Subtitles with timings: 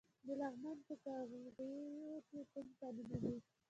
[0.25, 3.35] د لغمان په قرغیو کې کوم کانونه دي؟